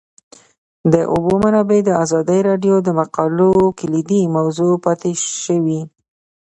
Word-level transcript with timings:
د 0.93 0.95
اوبو 1.13 1.33
منابع 1.43 1.79
د 1.85 1.89
ازادي 2.03 2.39
راډیو 2.49 2.75
د 2.83 2.89
مقالو 2.99 3.51
کلیدي 3.79 4.21
موضوع 4.35 4.73
پاتې 4.85 5.11
شوی. 5.43 5.81